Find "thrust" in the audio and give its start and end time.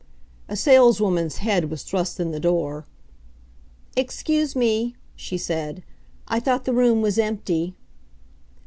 1.83-2.19